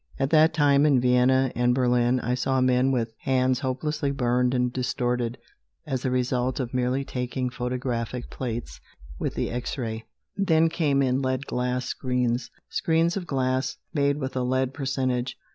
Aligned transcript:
At 0.17 0.31
that 0.31 0.51
time, 0.51 0.83
in 0.87 0.99
Vienna 0.99 1.51
and 1.55 1.75
Berlin, 1.75 2.19
I 2.21 2.33
saw 2.33 2.59
men 2.59 2.91
with 2.91 3.13
hands 3.19 3.59
hopelessly 3.59 4.09
burned 4.09 4.55
and 4.55 4.73
distorted 4.73 5.37
as 5.85 6.01
the 6.01 6.09
result 6.09 6.59
of 6.59 6.73
merely 6.73 7.05
taking 7.05 7.51
photographic 7.51 8.31
plates 8.31 8.81
with 9.19 9.35
the 9.35 9.51
X 9.51 9.77
ray. 9.77 10.05
Then 10.35 10.69
came 10.69 11.03
in 11.03 11.21
lead 11.21 11.45
glass 11.45 11.85
screens 11.85 12.49
screens 12.67 13.15
of 13.15 13.27
glass 13.27 13.77
made 13.93 14.17
with 14.17 14.35
a 14.35 14.41
lead 14.41 14.73
percentage. 14.73 15.37